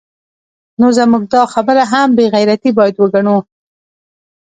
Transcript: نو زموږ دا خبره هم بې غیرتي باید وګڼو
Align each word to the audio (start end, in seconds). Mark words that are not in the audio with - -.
نو 0.79 0.87
زموږ 0.97 1.23
دا 1.33 1.41
خبره 1.53 1.83
هم 1.91 2.09
بې 2.17 2.25
غیرتي 2.35 2.69
باید 2.77 2.95
وګڼو 2.97 3.37